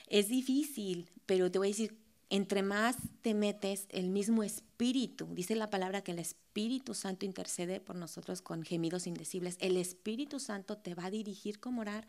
Es 0.09 0.29
difícil, 0.29 1.11
pero 1.27 1.51
te 1.51 1.59
voy 1.59 1.69
a 1.69 1.71
decir, 1.71 1.97
entre 2.31 2.63
más 2.63 2.97
te 3.23 3.35
metes, 3.35 3.87
el 3.91 4.09
mismo 4.09 4.43
espíritu, 4.43 5.29
dice 5.33 5.55
la 5.55 5.71
palabra 5.71 6.03
que 6.03 6.13
el 6.13 6.19
Espíritu 6.19 6.95
Santo 6.95 7.27
intercede 7.27 7.79
por 7.81 7.97
nosotros 7.97 8.43
con 8.43 8.63
gemidos 8.65 9.07
indecibles, 9.07 9.57
el 9.61 9.77
Espíritu 9.77 10.41
Santo 10.41 10.79
te 10.79 10.95
va 10.95 11.07
a 11.07 11.11
dirigir 11.11 11.61
cómo 11.61 11.83
orar 11.83 12.07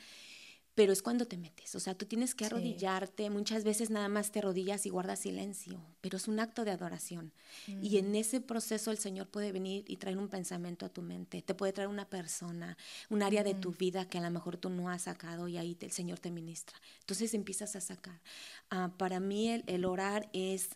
pero 0.76 0.92
es 0.92 1.02
cuando 1.02 1.26
te 1.26 1.38
metes, 1.38 1.74
o 1.74 1.80
sea, 1.80 1.96
tú 1.96 2.06
tienes 2.06 2.36
que 2.36 2.46
arrodillarte, 2.46 3.30
muchas 3.30 3.64
veces 3.64 3.90
nada 3.90 4.10
más 4.10 4.32
te 4.32 4.40
arrodillas 4.40 4.86
y 4.86 4.90
guardas 4.90 5.20
silencio, 5.20 5.82
pero 6.02 6.18
es 6.18 6.28
un 6.28 6.38
acto 6.42 6.66
de 6.66 6.72
adoración. 6.72 7.32
Y 7.82 7.98
en 7.98 8.14
ese 8.14 8.42
proceso 8.42 8.92
el 8.92 8.98
Señor 8.98 9.30
puede 9.30 9.54
venir 9.54 9.86
y 9.88 9.96
traer 9.96 10.18
un 10.18 10.28
pensamiento 10.28 10.86
a 10.86 10.90
tu 10.90 11.02
mente, 11.02 11.42
te 11.42 11.56
puede 11.56 11.72
traer 11.72 11.88
una 11.88 12.10
persona, 12.10 12.78
un 13.10 13.24
área 13.24 13.42
de 13.44 13.54
tu 13.54 13.72
vida 13.72 14.10
que 14.10 14.18
a 14.18 14.22
lo 14.22 14.30
mejor 14.30 14.58
tú 14.58 14.70
no 14.70 14.90
has 14.90 15.04
sacado 15.04 15.48
y 15.48 15.58
ahí 15.58 15.78
el 15.80 15.92
Señor 15.92 16.20
te 16.20 16.30
ministra. 16.30 16.78
Entonces 17.00 17.34
empiezas 17.34 17.78
a 17.78 17.82
sacar. 17.82 18.22
Ah, 18.70 18.92
para 18.98 19.22
mí 19.22 19.50
el, 19.66 19.86
orar 19.86 20.30
es 20.34 20.70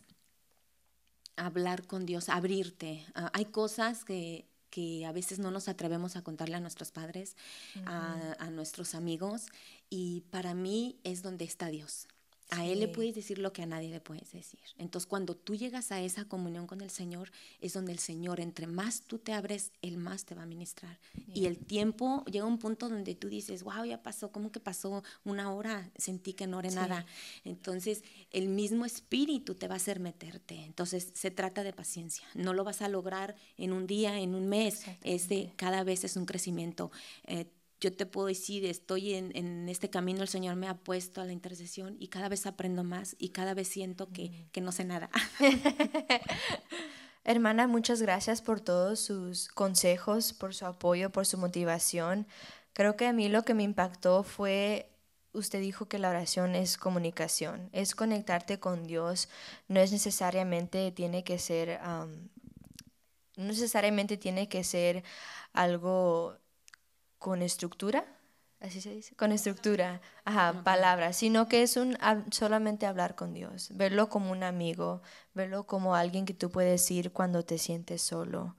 hablar 1.36 1.86
con 1.86 2.06
Dios, 2.06 2.30
abrirte. 2.30 3.04
Ah, 3.14 3.30
hay 3.34 3.44
cosas 3.44 4.02
que 4.06 4.49
que 4.70 5.04
a 5.04 5.12
veces 5.12 5.38
no 5.38 5.50
nos 5.50 5.68
atrevemos 5.68 6.16
a 6.16 6.22
contarle 6.22 6.56
a 6.56 6.60
nuestros 6.60 6.92
padres, 6.92 7.36
a, 7.84 8.36
a, 8.38 8.50
nuestros 8.50 8.94
amigos, 8.94 9.46
y 9.90 10.22
para 10.30 10.54
mí 10.54 10.98
es 11.04 11.22
donde 11.22 11.44
está 11.44 11.68
Dios. 11.68 12.06
A 12.50 12.66
Él 12.66 12.80
le 12.80 12.88
puedes 12.88 13.14
decir 13.14 13.38
lo 13.38 13.52
que 13.52 13.62
a 13.62 13.66
nadie 13.66 13.90
le 13.90 14.00
puedes 14.00 14.32
decir. 14.32 14.60
Entonces, 14.78 15.06
cuando 15.06 15.36
tú 15.36 15.54
llegas 15.54 15.92
a 15.92 16.00
esa 16.00 16.24
comunión 16.24 16.66
con 16.66 16.80
el 16.80 16.90
Señor, 16.90 17.30
es 17.60 17.72
donde 17.72 17.92
el 17.92 17.98
Señor, 17.98 18.40
entre 18.40 18.66
más 18.66 19.02
tú 19.02 19.18
te 19.18 19.32
abres, 19.32 19.72
Él 19.82 19.96
más 19.96 20.24
te 20.24 20.34
va 20.34 20.42
a 20.42 20.46
ministrar. 20.46 20.98
Y 21.32 21.46
el 21.46 21.58
tiempo 21.58 22.24
llega 22.24 22.44
a 22.44 22.48
un 22.48 22.58
punto 22.58 22.88
donde 22.88 23.14
tú 23.14 23.28
dices, 23.28 23.62
wow, 23.62 23.84
ya 23.84 24.02
pasó, 24.02 24.32
¿cómo 24.32 24.50
que 24.50 24.60
pasó 24.60 25.02
una 25.24 25.52
hora? 25.52 25.90
Sentí 25.96 26.32
que 26.32 26.46
no 26.46 26.58
oré 26.58 26.70
nada. 26.70 27.06
Entonces, 27.44 28.02
el 28.30 28.48
mismo 28.48 28.84
espíritu 28.84 29.54
te 29.54 29.68
va 29.68 29.74
a 29.74 29.76
hacer 29.76 30.00
meterte. 30.00 30.64
Entonces, 30.64 31.12
se 31.14 31.30
trata 31.30 31.62
de 31.62 31.72
paciencia. 31.72 32.26
No 32.34 32.52
lo 32.52 32.64
vas 32.64 32.82
a 32.82 32.88
lograr 32.88 33.36
en 33.56 33.72
un 33.72 33.86
día, 33.86 34.18
en 34.18 34.34
un 34.34 34.48
mes. 34.48 34.84
Ese 35.02 35.52
cada 35.56 35.84
vez 35.84 36.04
es 36.04 36.16
un 36.16 36.26
crecimiento. 36.26 36.90
Eh, 37.26 37.46
yo 37.80 37.92
te 37.92 38.04
puedo 38.04 38.26
decir, 38.26 38.64
estoy 38.66 39.14
en, 39.14 39.68
este 39.68 39.88
camino, 39.88 40.22
el 40.22 40.28
Señor 40.28 40.56
me 40.56 40.68
ha 40.68 40.74
puesto 40.74 41.20
a 41.20 41.24
la 41.24 41.32
intercesión 41.32 41.96
y 41.98 42.08
cada 42.08 42.28
vez 42.28 42.46
aprendo 42.46 42.84
más 42.84 43.16
y 43.18 43.30
cada 43.30 43.54
vez 43.54 43.68
siento 43.68 44.12
que, 44.12 44.48
que 44.52 44.60
no 44.60 44.70
sé 44.70 44.84
nada. 44.84 45.10
Hermana, 47.24 47.66
muchas 47.66 48.02
gracias 48.02 48.42
por 48.42 48.60
todos 48.60 49.00
sus 49.00 49.48
consejos, 49.48 50.32
por 50.32 50.54
su 50.54 50.66
apoyo, 50.66 51.10
por 51.10 51.26
su 51.26 51.38
motivación. 51.38 52.26
Creo 52.74 52.96
que 52.96 53.06
a 53.06 53.12
mí 53.12 53.28
lo 53.28 53.44
que 53.44 53.54
me 53.54 53.62
impactó 53.62 54.24
fue, 54.24 54.90
usted 55.32 55.60
dijo 55.60 55.86
que 55.86 55.98
la 55.98 56.10
oración 56.10 56.54
es 56.54 56.76
comunicación, 56.76 57.70
es 57.72 57.94
conectarte 57.94 58.60
con 58.60 58.86
Dios, 58.86 59.28
no 59.68 59.80
es 59.80 59.90
necesariamente 59.90 60.92
tiene 60.92 61.24
que 61.24 61.38
ser, 61.38 61.80
no 61.82 62.08
necesariamente 63.36 64.18
tiene 64.18 64.48
que 64.48 64.64
ser 64.64 65.02
algo 65.52 66.39
con 67.20 67.42
estructura, 67.42 68.04
así 68.60 68.80
se 68.80 68.94
dice, 68.94 69.14
con 69.14 69.30
estructura, 69.30 70.00
ajá, 70.24 70.62
palabras, 70.64 71.16
sino 71.16 71.48
que 71.48 71.62
es 71.62 71.76
un 71.76 71.96
solamente 72.32 72.86
hablar 72.86 73.14
con 73.14 73.34
Dios, 73.34 73.68
verlo 73.74 74.08
como 74.08 74.32
un 74.32 74.42
amigo, 74.42 75.02
verlo 75.34 75.66
como 75.66 75.94
alguien 75.94 76.24
que 76.24 76.34
tú 76.34 76.50
puedes 76.50 76.90
ir 76.90 77.12
cuando 77.12 77.44
te 77.44 77.58
sientes 77.58 78.02
solo. 78.02 78.56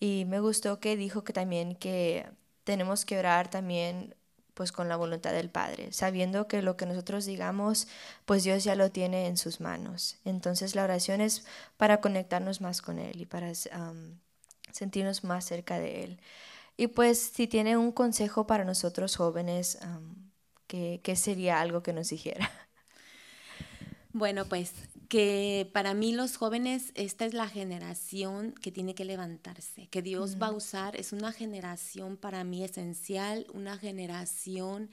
Y 0.00 0.24
me 0.26 0.40
gustó 0.40 0.80
que 0.80 0.96
dijo 0.96 1.22
que 1.22 1.32
también 1.32 1.76
que 1.76 2.26
tenemos 2.64 3.04
que 3.04 3.18
orar 3.18 3.48
también 3.50 4.14
pues 4.54 4.72
con 4.72 4.88
la 4.88 4.96
voluntad 4.96 5.32
del 5.32 5.50
Padre, 5.50 5.92
sabiendo 5.92 6.48
que 6.48 6.62
lo 6.62 6.76
que 6.76 6.86
nosotros 6.86 7.26
digamos, 7.26 7.88
pues 8.24 8.42
Dios 8.42 8.64
ya 8.64 8.74
lo 8.74 8.90
tiene 8.90 9.26
en 9.26 9.36
sus 9.36 9.60
manos. 9.60 10.16
Entonces 10.24 10.74
la 10.74 10.84
oración 10.84 11.20
es 11.20 11.44
para 11.76 12.00
conectarnos 12.00 12.60
más 12.60 12.80
con 12.80 12.98
Él 12.98 13.20
y 13.20 13.26
para 13.26 13.52
sentirnos 14.72 15.24
más 15.24 15.44
cerca 15.44 15.78
de 15.78 16.04
Él. 16.04 16.20
Y 16.80 16.86
pues 16.86 17.18
si 17.18 17.48
tiene 17.48 17.76
un 17.76 17.90
consejo 17.90 18.46
para 18.46 18.64
nosotros 18.64 19.16
jóvenes, 19.16 19.80
¿qué, 20.68 21.16
sería 21.16 21.60
algo 21.60 21.82
que 21.82 21.92
nos 21.92 22.08
dijera? 22.08 22.48
Bueno, 24.12 24.46
pues 24.46 24.72
que 25.08 25.68
para 25.74 25.92
mí 25.92 26.12
los 26.12 26.36
jóvenes, 26.36 26.92
esta 26.94 27.24
es 27.24 27.34
la 27.34 27.48
generación 27.48 28.52
que 28.52 28.72
tiene 28.72 28.94
que 28.94 29.04
levantarse, 29.04 29.88
que 29.88 30.02
Dios 30.02 30.40
va 30.40 30.48
a 30.48 30.52
usar, 30.52 30.96
es 30.96 31.12
una 31.12 31.32
generación 31.32 32.16
para 32.16 32.42
mí 32.44 32.64
esencial, 32.64 33.46
una 33.52 33.76
generación 33.76 34.88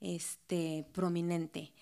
este, 0.00 0.86
prominente. 0.92 1.72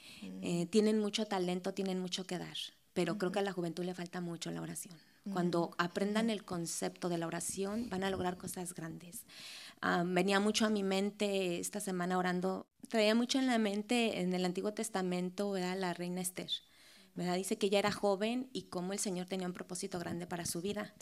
Eh, 0.43 0.67
tienen 0.67 0.99
mucho 0.99 1.27
talento, 1.27 1.75
tienen 1.75 2.01
mucho 2.01 2.27
que 2.27 2.39
dar, 2.39 2.57
pero 2.93 3.19
creo 3.19 3.31
que 3.31 3.41
a 3.41 3.43
la 3.43 3.53
juventud 3.53 3.85
le 3.85 3.95
falta 3.95 4.21
mucho 4.21 4.51
la 4.51 4.63
oración. 4.63 4.97
Cuando 5.33 5.75
aprendan 5.79 6.29
el 6.29 6.45
concepto 6.45 7.09
de 7.09 7.17
la 7.17 7.27
oración, 7.27 7.89
van 7.89 8.05
a 8.05 8.11
lograr 8.11 8.37
cosas 8.37 8.75
grandes. 8.75 9.25
Ah, 9.81 10.05
venía 10.07 10.39
mucho 10.39 10.67
a 10.67 10.71
mi 10.71 10.83
mente 10.83 11.59
esta 11.61 11.81
semana 11.81 12.19
orando, 12.19 12.67
traía 12.89 13.15
mucho 13.15 13.39
en 13.39 13.47
la 13.47 13.59
mente 13.59 14.21
en 14.21 14.35
el 14.35 14.45
Antiguo 14.45 14.75
Testamento 14.75 15.57
la 15.57 15.95
reina 15.95 16.21
Esther. 16.21 16.51
¿verdad? 17.15 17.37
Dice 17.37 17.57
que 17.59 17.67
ella 17.67 17.79
era 17.79 17.93
joven 17.93 18.49
y 18.53 18.63
cómo 18.63 18.93
el 18.93 18.99
Señor 18.99 19.27
tenía 19.27 19.47
un 19.47 19.53
propósito 19.53 19.99
grande 19.99 20.27
para 20.27 20.47
su 20.47 20.61
vida. 20.61 20.93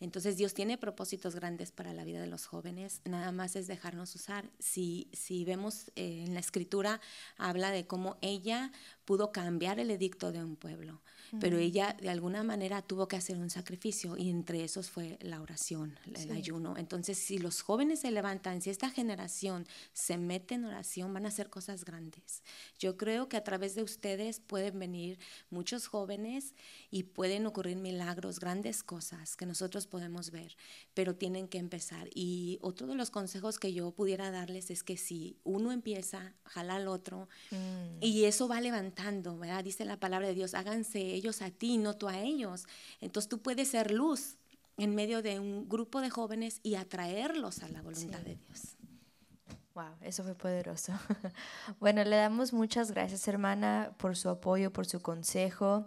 Entonces 0.00 0.36
Dios 0.36 0.52
tiene 0.52 0.76
propósitos 0.76 1.34
grandes 1.34 1.72
para 1.72 1.94
la 1.94 2.04
vida 2.04 2.20
de 2.20 2.26
los 2.26 2.46
jóvenes, 2.46 3.00
nada 3.04 3.32
más 3.32 3.56
es 3.56 3.66
dejarnos 3.66 4.14
usar. 4.14 4.50
Si, 4.58 5.08
si 5.12 5.44
vemos 5.44 5.90
eh, 5.96 6.24
en 6.26 6.34
la 6.34 6.40
escritura, 6.40 7.00
habla 7.38 7.70
de 7.70 7.86
cómo 7.86 8.18
ella 8.20 8.70
pudo 9.04 9.32
cambiar 9.32 9.80
el 9.80 9.90
edicto 9.90 10.30
de 10.30 10.44
un 10.44 10.56
pueblo 10.56 11.00
pero 11.40 11.58
ella 11.58 11.96
de 12.00 12.10
alguna 12.10 12.42
manera 12.42 12.82
tuvo 12.82 13.08
que 13.08 13.16
hacer 13.16 13.38
un 13.38 13.48
sacrificio 13.48 14.16
y 14.18 14.28
entre 14.28 14.64
esos 14.64 14.90
fue 14.90 15.18
la 15.22 15.40
oración, 15.40 15.98
el 16.04 16.30
ayuno. 16.30 16.76
Entonces, 16.76 17.16
si 17.16 17.38
los 17.38 17.62
jóvenes 17.62 18.00
se 18.00 18.10
levantan, 18.10 18.60
si 18.60 18.68
esta 18.68 18.90
generación 18.90 19.66
se 19.92 20.18
mete 20.18 20.54
en 20.54 20.66
oración, 20.66 21.14
van 21.14 21.24
a 21.24 21.28
hacer 21.28 21.48
cosas 21.48 21.84
grandes. 21.84 22.42
Yo 22.78 22.96
creo 22.96 23.28
que 23.28 23.38
a 23.38 23.44
través 23.44 23.74
de 23.74 23.82
ustedes 23.82 24.40
pueden 24.40 24.78
venir 24.78 25.18
muchos 25.48 25.86
jóvenes 25.86 26.54
y 26.90 27.04
pueden 27.04 27.46
ocurrir 27.46 27.78
milagros, 27.78 28.38
grandes 28.38 28.82
cosas 28.82 29.36
que 29.36 29.46
nosotros 29.46 29.86
podemos 29.86 30.30
ver, 30.30 30.56
pero 30.92 31.16
tienen 31.16 31.48
que 31.48 31.58
empezar. 31.58 32.08
Y 32.14 32.58
otro 32.60 32.86
de 32.86 32.94
los 32.94 33.10
consejos 33.10 33.58
que 33.58 33.72
yo 33.72 33.92
pudiera 33.92 34.30
darles 34.30 34.70
es 34.70 34.82
que 34.82 34.96
si 34.98 35.38
uno 35.44 35.72
empieza, 35.72 36.34
jala 36.44 36.76
al 36.76 36.88
otro 36.88 37.28
mm. 37.50 38.02
y 38.02 38.24
eso 38.24 38.48
va 38.48 38.60
levantando, 38.60 39.38
¿verdad? 39.38 39.64
Dice 39.64 39.84
la 39.86 39.98
palabra 39.98 40.28
de 40.28 40.34
Dios, 40.34 40.54
háganse 40.54 41.21
ellos 41.22 41.40
a 41.40 41.50
ti, 41.50 41.78
no 41.78 41.94
tú 41.94 42.08
a 42.08 42.18
ellos. 42.18 42.66
Entonces 43.00 43.28
tú 43.28 43.38
puedes 43.38 43.68
ser 43.68 43.92
luz 43.92 44.36
en 44.76 44.94
medio 44.94 45.22
de 45.22 45.38
un 45.38 45.68
grupo 45.68 46.00
de 46.00 46.10
jóvenes 46.10 46.58
y 46.62 46.74
atraerlos 46.74 47.62
a 47.62 47.68
la 47.68 47.82
voluntad 47.82 48.18
de 48.20 48.36
Dios. 48.36 48.76
Wow, 49.74 49.94
eso 50.02 50.22
fue 50.24 50.34
poderoso. 50.34 50.92
bueno, 51.80 52.04
le 52.04 52.16
damos 52.16 52.52
muchas 52.52 52.90
gracias, 52.90 53.26
hermana, 53.28 53.94
por 53.96 54.16
su 54.16 54.28
apoyo, 54.28 54.72
por 54.72 54.86
su 54.86 55.00
consejo. 55.00 55.86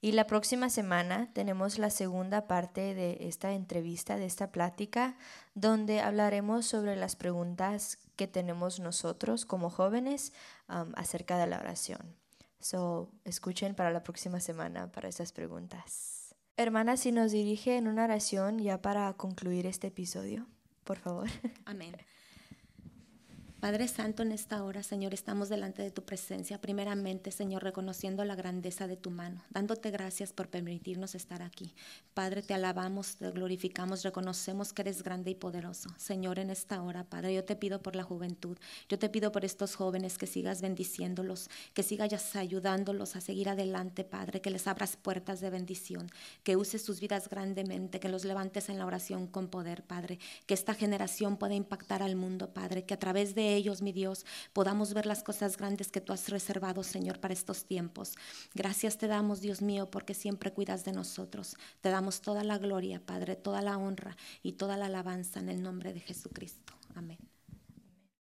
Y 0.00 0.12
la 0.12 0.26
próxima 0.26 0.70
semana 0.70 1.30
tenemos 1.34 1.78
la 1.78 1.90
segunda 1.90 2.46
parte 2.46 2.94
de 2.94 3.28
esta 3.28 3.52
entrevista, 3.52 4.16
de 4.16 4.24
esta 4.24 4.50
plática, 4.50 5.16
donde 5.54 6.00
hablaremos 6.00 6.64
sobre 6.64 6.96
las 6.96 7.16
preguntas 7.16 7.98
que 8.16 8.26
tenemos 8.26 8.80
nosotros 8.80 9.44
como 9.44 9.68
jóvenes 9.68 10.32
um, 10.68 10.92
acerca 10.96 11.36
de 11.36 11.46
la 11.46 11.58
oración. 11.58 12.16
So, 12.60 13.10
escuchen 13.24 13.74
para 13.74 13.90
la 13.90 14.02
próxima 14.02 14.40
semana 14.40 14.92
para 14.92 15.08
esas 15.08 15.32
preguntas. 15.32 16.34
Hermana, 16.56 16.98
si 16.98 17.10
nos 17.10 17.32
dirige 17.32 17.76
en 17.76 17.88
una 17.88 18.04
oración 18.04 18.58
ya 18.58 18.82
para 18.82 19.12
concluir 19.14 19.66
este 19.66 19.86
episodio, 19.86 20.46
por 20.84 20.98
favor. 20.98 21.28
Amén. 21.64 21.96
Padre 23.60 23.88
Santo, 23.88 24.22
en 24.22 24.32
esta 24.32 24.64
hora, 24.64 24.82
Señor, 24.82 25.12
estamos 25.12 25.50
delante 25.50 25.82
de 25.82 25.90
tu 25.90 26.02
presencia, 26.02 26.58
primeramente, 26.62 27.30
Señor, 27.30 27.62
reconociendo 27.62 28.24
la 28.24 28.34
grandeza 28.34 28.86
de 28.86 28.96
tu 28.96 29.10
mano, 29.10 29.44
dándote 29.50 29.90
gracias 29.90 30.32
por 30.32 30.48
permitirnos 30.48 31.14
estar 31.14 31.42
aquí. 31.42 31.74
Padre, 32.14 32.40
te 32.40 32.54
alabamos, 32.54 33.16
te 33.16 33.30
glorificamos, 33.30 34.02
reconocemos 34.02 34.72
que 34.72 34.80
eres 34.80 35.02
grande 35.02 35.32
y 35.32 35.34
poderoso. 35.34 35.90
Señor, 35.98 36.38
en 36.38 36.48
esta 36.48 36.82
hora, 36.82 37.04
Padre, 37.04 37.34
yo 37.34 37.44
te 37.44 37.54
pido 37.54 37.82
por 37.82 37.96
la 37.96 38.02
juventud, 38.02 38.56
yo 38.88 38.98
te 38.98 39.10
pido 39.10 39.30
por 39.30 39.44
estos 39.44 39.74
jóvenes 39.74 40.16
que 40.16 40.26
sigas 40.26 40.62
bendiciéndolos, 40.62 41.50
que 41.74 41.82
sigas 41.82 42.34
ayudándolos 42.36 43.14
a 43.14 43.20
seguir 43.20 43.50
adelante, 43.50 44.04
Padre, 44.04 44.40
que 44.40 44.50
les 44.50 44.66
abras 44.68 44.96
puertas 44.96 45.40
de 45.40 45.50
bendición, 45.50 46.08
que 46.44 46.56
uses 46.56 46.82
sus 46.82 46.98
vidas 46.98 47.28
grandemente, 47.28 48.00
que 48.00 48.08
los 48.08 48.24
levantes 48.24 48.70
en 48.70 48.78
la 48.78 48.86
oración 48.86 49.26
con 49.26 49.48
poder, 49.48 49.82
Padre, 49.82 50.18
que 50.46 50.54
esta 50.54 50.72
generación 50.72 51.36
pueda 51.36 51.52
impactar 51.52 52.02
al 52.02 52.16
mundo, 52.16 52.54
Padre, 52.54 52.84
que 52.84 52.94
a 52.94 52.98
través 52.98 53.34
ellos, 53.54 53.82
mi 53.82 53.92
Dios, 53.92 54.24
podamos 54.52 54.94
ver 54.94 55.06
las 55.06 55.22
cosas 55.22 55.56
grandes 55.56 55.90
que 55.90 56.00
tú 56.00 56.12
has 56.12 56.28
reservado, 56.28 56.82
Señor, 56.82 57.20
para 57.20 57.34
estos 57.34 57.64
tiempos. 57.64 58.14
Gracias 58.54 58.98
te 58.98 59.06
damos, 59.06 59.40
Dios 59.40 59.62
mío, 59.62 59.90
porque 59.90 60.14
siempre 60.14 60.52
cuidas 60.52 60.84
de 60.84 60.92
nosotros. 60.92 61.56
Te 61.80 61.90
damos 61.90 62.20
toda 62.20 62.44
la 62.44 62.58
gloria, 62.58 63.00
Padre, 63.04 63.36
toda 63.36 63.62
la 63.62 63.76
honra 63.78 64.16
y 64.42 64.52
toda 64.52 64.76
la 64.76 64.86
alabanza 64.86 65.40
en 65.40 65.48
el 65.48 65.62
nombre 65.62 65.92
de 65.92 66.00
Jesucristo. 66.00 66.74
Amén. 66.94 67.29